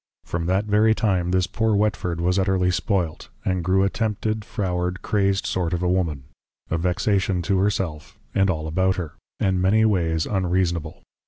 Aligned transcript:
From 0.25 0.47
that 0.47 0.65
very 0.65 0.95
time, 0.95 1.29
this 1.29 1.45
poor 1.45 1.75
Whetford 1.75 2.19
was 2.19 2.39
utterly 2.39 2.71
spoilt, 2.71 3.29
and 3.45 3.63
grew 3.63 3.83
a 3.83 3.89
Tempted, 3.91 4.43
Froward, 4.43 5.03
Crazed 5.03 5.45
sort 5.45 5.73
of 5.75 5.83
a 5.83 5.87
Woman; 5.87 6.23
a 6.71 6.77
vexation 6.79 7.43
to 7.43 7.59
her 7.59 7.69
self, 7.69 8.17
and 8.33 8.49
all 8.49 8.65
about 8.65 8.95
her; 8.95 9.13
and 9.39 9.61
many 9.61 9.85
ways 9.85 10.25
unreasonable. 10.25 11.03